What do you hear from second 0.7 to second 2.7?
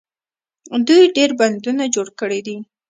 دوی ډیر بندونه جوړ کړي دي.